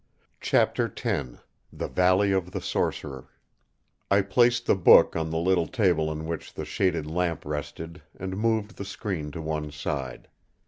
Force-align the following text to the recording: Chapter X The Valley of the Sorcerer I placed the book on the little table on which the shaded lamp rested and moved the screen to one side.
Chapter 0.39 0.87
X 0.91 1.29
The 1.71 1.87
Valley 1.87 2.31
of 2.31 2.49
the 2.53 2.59
Sorcerer 2.59 3.29
I 4.09 4.23
placed 4.23 4.65
the 4.65 4.73
book 4.73 5.15
on 5.15 5.29
the 5.29 5.37
little 5.37 5.67
table 5.67 6.09
on 6.09 6.25
which 6.25 6.55
the 6.55 6.65
shaded 6.65 7.05
lamp 7.05 7.45
rested 7.45 8.01
and 8.19 8.35
moved 8.35 8.77
the 8.77 8.83
screen 8.85 9.29
to 9.29 9.43
one 9.43 9.69
side. 9.71 10.27